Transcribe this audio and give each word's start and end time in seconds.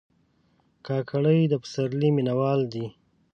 کاکړي 0.87 1.39
د 1.47 1.53
پسرلي 1.63 2.09
مینهوال 2.15 2.59
دي. 2.73 2.85